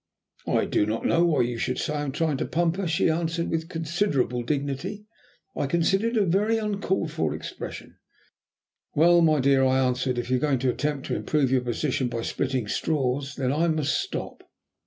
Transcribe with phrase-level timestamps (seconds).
[0.47, 3.07] "I do not know why you should say I am trying to pump her," she
[3.07, 5.05] answered with considerable dignity.
[5.55, 7.97] "I consider it a very uncalled for expression."
[8.95, 12.07] "Well, my dear," I answered, "if you are going to attempt to improve your position
[12.07, 14.41] by splitting straws, then I must stop."